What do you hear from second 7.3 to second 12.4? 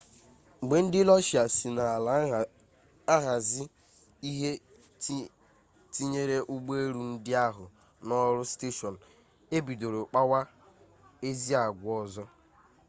ahụ n'ọrụ steshọn ebido kpawa ezi agwa ọzọ